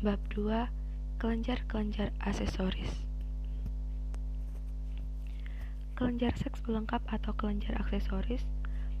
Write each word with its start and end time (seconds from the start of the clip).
Bab 0.00 0.16
2 0.32 1.20
Kelenjar-kelenjar 1.20 2.16
aksesoris 2.24 3.04
Kelenjar 5.92 6.32
seks 6.40 6.64
pelengkap 6.64 7.04
atau 7.04 7.36
kelenjar 7.36 7.76
aksesoris 7.76 8.48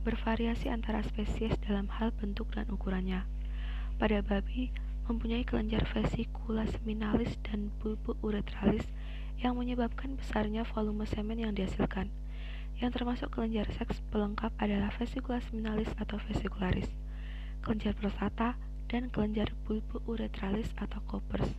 bervariasi 0.04 0.68
antara 0.68 1.00
spesies 1.00 1.56
dalam 1.64 1.88
hal 1.88 2.12
bentuk 2.20 2.52
dan 2.52 2.68
ukurannya. 2.68 3.24
Pada 3.96 4.20
babi, 4.20 4.76
mempunyai 5.08 5.40
kelenjar 5.40 5.88
vesikula 5.88 6.68
seminalis 6.68 7.32
dan 7.48 7.72
bulbu 7.80 8.20
uretralis 8.20 8.84
yang 9.40 9.56
menyebabkan 9.56 10.20
besarnya 10.20 10.68
volume 10.68 11.08
semen 11.08 11.40
yang 11.40 11.56
dihasilkan. 11.56 12.12
Yang 12.76 13.00
termasuk 13.00 13.32
kelenjar 13.32 13.72
seks 13.72 14.04
pelengkap 14.12 14.52
adalah 14.60 14.92
vesikula 14.92 15.40
seminalis 15.48 15.88
atau 15.96 16.20
vesikularis, 16.28 16.92
kelenjar 17.64 17.96
prostata, 17.96 18.60
dan 18.90 19.06
kelenjar 19.14 19.54
uretralis 20.10 20.74
atau 20.74 20.98
Koppers. 21.06 21.54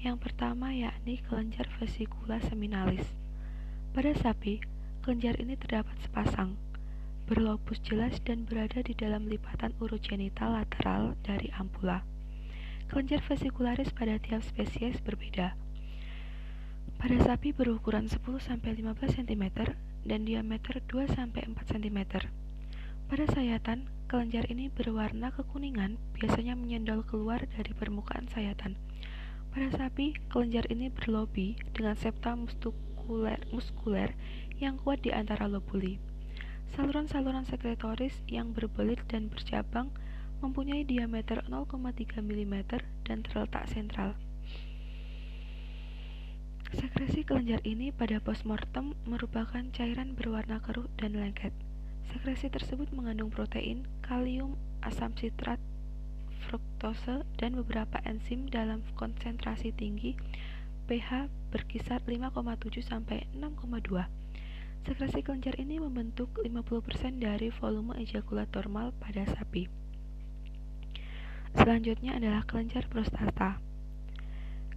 Yang 0.00 0.28
pertama 0.28 0.72
yakni 0.72 1.20
kelenjar 1.24 1.68
vesikula 1.80 2.40
seminalis. 2.44 3.04
Pada 3.96 4.12
sapi, 4.12 4.60
kelenjar 5.00 5.40
ini 5.40 5.56
terdapat 5.56 5.96
sepasang, 6.04 6.60
berlobus 7.24 7.80
jelas 7.80 8.20
dan 8.24 8.44
berada 8.44 8.84
di 8.84 8.92
dalam 8.92 9.28
lipatan 9.28 9.72
urogenital 9.80 10.56
lateral 10.60 11.16
dari 11.24 11.48
ampula. 11.56 12.04
Kelenjar 12.92 13.24
vesikularis 13.24 13.92
pada 13.96 14.20
tiap 14.20 14.44
spesies 14.44 15.00
berbeda. 15.00 15.56
Pada 17.00 17.16
sapi 17.24 17.56
berukuran 17.56 18.12
10-15 18.12 18.60
cm 19.16 19.44
dan 20.04 20.20
diameter 20.28 20.84
2-4 20.84 21.48
cm. 21.64 21.98
Pada 23.08 23.24
sayatan, 23.32 23.88
Kelenjar 24.10 24.50
ini 24.50 24.66
berwarna 24.66 25.30
kekuningan, 25.30 25.94
biasanya 26.18 26.58
menyendol 26.58 27.06
keluar 27.06 27.46
dari 27.46 27.70
permukaan 27.70 28.26
sayatan. 28.26 28.74
Pada 29.54 29.70
sapi, 29.70 30.18
kelenjar 30.26 30.66
ini 30.66 30.90
berlobi 30.90 31.54
dengan 31.70 31.94
septa 31.94 32.34
muskuler, 32.34 33.38
muskuler 33.54 34.18
yang 34.58 34.82
kuat 34.82 35.06
di 35.06 35.14
antara 35.14 35.46
lobuli. 35.46 36.02
Saluran-saluran 36.74 37.46
sekretoris 37.46 38.18
yang 38.26 38.50
berbelit 38.50 38.98
dan 39.06 39.30
bercabang 39.30 39.94
mempunyai 40.42 40.82
diameter 40.82 41.46
0,3 41.46 42.18
mm 42.18 42.66
dan 43.06 43.22
terletak 43.22 43.70
sentral. 43.70 44.18
Sekresi 46.74 47.22
kelenjar 47.22 47.62
ini 47.62 47.94
pada 47.94 48.18
postmortem 48.18 48.90
merupakan 49.06 49.62
cairan 49.70 50.18
berwarna 50.18 50.58
keruh 50.58 50.90
dan 50.98 51.14
lengket. 51.14 51.54
Sekresi 52.10 52.50
tersebut 52.50 52.90
mengandung 52.90 53.30
protein, 53.30 53.86
kalium, 54.02 54.58
asam 54.82 55.14
sitrat, 55.14 55.62
fruktose, 56.50 57.22
dan 57.38 57.54
beberapa 57.54 58.02
enzim 58.02 58.50
dalam 58.50 58.82
konsentrasi 58.98 59.70
tinggi 59.70 60.18
pH 60.90 61.30
berkisar 61.54 62.02
5,7 62.02 62.82
sampai 62.82 63.30
6,2. 63.38 64.10
Sekresi 64.82 65.22
kelenjar 65.22 65.54
ini 65.62 65.78
membentuk 65.78 66.34
50% 66.42 67.22
dari 67.22 67.54
volume 67.54 67.94
ejakulat 68.02 68.50
normal 68.50 68.90
pada 68.98 69.22
sapi. 69.30 69.70
Selanjutnya 71.54 72.18
adalah 72.18 72.42
kelenjar 72.42 72.90
prostata. 72.90 73.62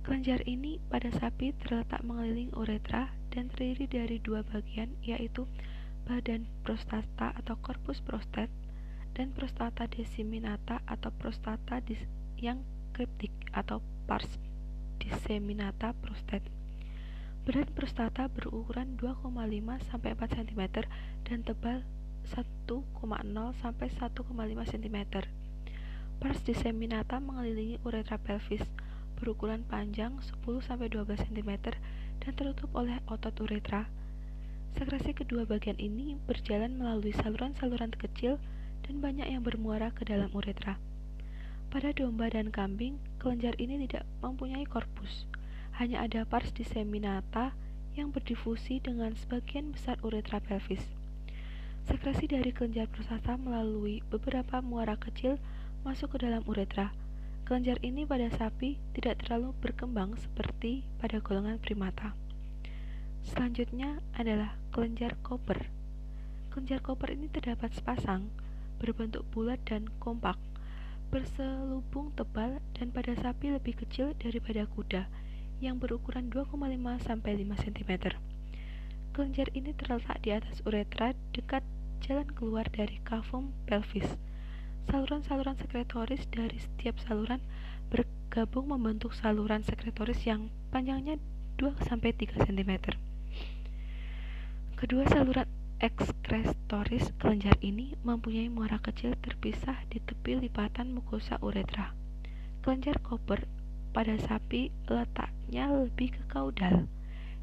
Kelenjar 0.06 0.46
ini 0.46 0.78
pada 0.92 1.10
sapi 1.10 1.56
terletak 1.58 2.06
mengelilingi 2.06 2.54
uretra 2.54 3.10
dan 3.34 3.50
terdiri 3.50 3.90
dari 3.90 4.18
dua 4.22 4.46
bagian, 4.46 4.94
yaitu 5.02 5.50
badan 6.04 6.48
prostata 6.68 7.32
atau 7.32 7.56
korpus 7.64 8.04
prostat 8.04 8.52
dan 9.16 9.32
prostata 9.32 9.88
disseminata 9.88 10.84
atau 10.90 11.14
prostata 11.16 11.80
dis 11.80 12.02
yang 12.36 12.60
kriptik 12.92 13.32
atau 13.56 13.80
pars 14.04 14.28
disseminata 15.00 15.96
prostat. 16.04 16.44
Berat 17.44 17.72
prostata 17.76 18.32
berukuran 18.32 18.96
2,5 18.96 19.32
sampai 19.88 20.16
4 20.16 20.38
cm 20.40 20.62
dan 21.28 21.40
tebal 21.44 21.84
1,0 22.24 22.72
sampai 23.60 23.88
1,5 23.92 24.72
cm. 24.72 24.98
Pars 26.24 26.40
disseminata 26.48 27.20
mengelilingi 27.20 27.84
uretra 27.84 28.16
pelvis 28.16 28.64
berukuran 29.20 29.64
panjang 29.68 30.20
10 30.20 30.40
sampai 30.64 30.88
12 30.88 31.32
cm 31.32 31.52
dan 32.24 32.32
tertutup 32.36 32.72
oleh 32.76 33.00
otot 33.12 33.36
uretra 33.44 33.92
Sekresi 34.74 35.14
kedua 35.14 35.46
bagian 35.46 35.78
ini 35.78 36.18
berjalan 36.26 36.74
melalui 36.74 37.14
saluran-saluran 37.14 37.94
kecil 37.94 38.42
dan 38.90 39.06
banyak 39.06 39.30
yang 39.30 39.46
bermuara 39.46 39.94
ke 39.94 40.02
dalam 40.02 40.34
uretra. 40.34 40.82
Pada 41.70 41.94
domba 41.94 42.30
dan 42.34 42.50
kambing, 42.50 42.98
kelenjar 43.22 43.54
ini 43.62 43.86
tidak 43.86 44.10
mempunyai 44.26 44.66
korpus. 44.66 45.30
Hanya 45.78 46.02
ada 46.02 46.26
pars 46.26 46.50
disseminata 46.54 47.54
yang 47.94 48.10
berdifusi 48.10 48.82
dengan 48.82 49.14
sebagian 49.14 49.74
besar 49.74 50.02
uretra 50.02 50.42
pelvis. 50.42 50.82
Sekresi 51.86 52.26
dari 52.26 52.50
kelenjar 52.50 52.90
prostata 52.90 53.38
melalui 53.38 54.02
beberapa 54.10 54.62
muara 54.66 54.98
kecil 54.98 55.38
masuk 55.86 56.18
ke 56.18 56.26
dalam 56.26 56.42
uretra. 56.50 56.90
Kelenjar 57.46 57.78
ini 57.86 58.10
pada 58.10 58.32
sapi 58.34 58.82
tidak 58.98 59.22
terlalu 59.22 59.54
berkembang 59.62 60.18
seperti 60.18 60.82
pada 60.98 61.22
golongan 61.22 61.62
primata. 61.62 62.23
Selanjutnya 63.24 64.04
adalah 64.20 64.60
kelenjar 64.76 65.16
koper. 65.24 65.72
Kelenjar 66.52 66.84
koper 66.84 67.16
ini 67.16 67.32
terdapat 67.32 67.72
sepasang, 67.72 68.28
berbentuk 68.84 69.24
bulat 69.32 69.64
dan 69.64 69.88
kompak, 70.04 70.36
berselubung 71.08 72.12
tebal 72.20 72.60
dan 72.76 72.92
pada 72.92 73.16
sapi 73.16 73.56
lebih 73.56 73.80
kecil 73.80 74.12
daripada 74.20 74.68
kuda 74.68 75.08
yang 75.64 75.80
berukuran 75.80 76.28
2,5 76.28 76.52
sampai 77.00 77.32
5 77.40 77.64
cm. 77.64 77.92
Kelenjar 79.16 79.48
ini 79.56 79.72
terletak 79.72 80.20
di 80.20 80.36
atas 80.36 80.60
uretra 80.68 81.16
dekat 81.32 81.64
jalan 82.04 82.28
keluar 82.34 82.68
dari 82.68 83.00
kavum 83.08 83.56
pelvis. 83.64 84.20
Saluran-saluran 84.92 85.56
sekretoris 85.56 86.28
dari 86.28 86.60
setiap 86.60 87.00
saluran 87.00 87.40
bergabung 87.88 88.68
membentuk 88.68 89.16
saluran 89.16 89.64
sekretoris 89.64 90.28
yang 90.28 90.52
panjangnya 90.76 91.16
2 91.62 91.88
sampai 91.88 92.12
3 92.12 92.44
cm. 92.44 93.13
Kedua 94.84 95.08
saluran 95.08 95.48
ekskretoris 95.80 97.16
kelenjar 97.16 97.56
ini 97.64 97.96
mempunyai 98.04 98.52
muara 98.52 98.84
kecil 98.84 99.16
terpisah 99.16 99.80
di 99.88 100.04
tepi 100.04 100.36
lipatan 100.36 100.92
mukosa 100.92 101.40
uretra. 101.40 101.96
Kelenjar 102.60 103.00
koper 103.00 103.48
pada 103.96 104.20
sapi 104.20 104.76
letaknya 104.92 105.72
lebih 105.72 106.12
ke 106.12 106.28
kaudal, 106.28 106.92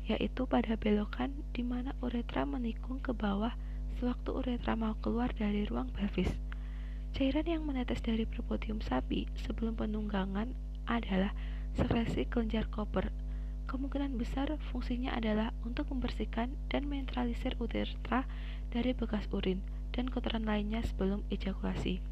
yaitu 0.05 0.45
pada 0.45 0.77
belokan 0.77 1.33
di 1.56 1.65
mana 1.65 1.97
uretra 2.05 2.45
menikung 2.45 3.00
ke 3.00 3.17
bawah 3.17 3.56
sewaktu 3.97 4.37
uretra 4.37 4.77
mau 4.77 4.93
keluar 5.00 5.33
dari 5.33 5.65
ruang 5.65 5.89
pelvis. 5.97 6.29
Cairan 7.17 7.49
yang 7.49 7.65
menetes 7.65 8.05
dari 8.05 8.29
perpodium 8.29 8.84
sapi 8.84 9.25
sebelum 9.49 9.81
penunggangan 9.81 10.53
adalah 10.84 11.33
sekresi 11.73 12.29
kelenjar 12.29 12.69
koper 12.69 13.09
kemungkinan 13.70 14.19
besar 14.19 14.50
fungsinya 14.75 15.14
adalah 15.14 15.54
untuk 15.62 15.86
membersihkan 15.94 16.58
dan 16.66 16.91
menetralisir 16.91 17.54
uretra 17.62 18.26
dari 18.75 18.91
bekas 18.91 19.31
urin 19.31 19.62
dan 19.94 20.10
kotoran 20.10 20.42
lainnya 20.42 20.82
sebelum 20.82 21.22
ejakulasi. 21.31 22.03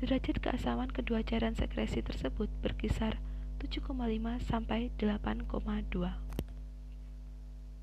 Derajat 0.00 0.40
keasaman 0.40 0.88
kedua 0.88 1.20
cairan 1.20 1.52
sekresi 1.52 2.00
tersebut 2.00 2.48
berkisar 2.64 3.20
7,5 3.60 3.92
sampai 4.48 4.88
8,2. 4.96 6.41